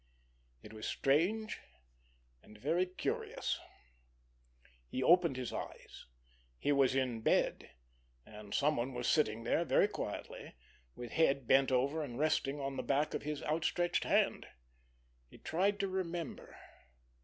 ――――It 0.65 0.73
was 0.73 0.87
strange 0.87 1.59
and 2.41 2.57
very 2.57 2.87
curious. 2.87 3.59
He 4.87 5.03
opened 5.03 5.37
his 5.37 5.53
eyes. 5.53 6.07
He 6.57 6.71
was 6.71 6.95
in 6.95 7.21
bed, 7.21 7.69
and 8.25 8.51
someone 8.51 8.95
was 8.95 9.07
sitting 9.07 9.43
there 9.43 9.63
very 9.63 9.87
quietly, 9.87 10.55
with 10.95 11.11
head 11.11 11.45
bent 11.45 11.71
over 11.71 12.01
and 12.01 12.17
resting 12.17 12.59
on 12.59 12.77
the 12.77 12.81
back 12.81 13.13
of 13.13 13.21
his 13.21 13.43
outstretched 13.43 14.03
hand. 14.05 14.47
He 15.29 15.37
tried 15.37 15.79
to 15.81 15.87
remember. 15.87 16.57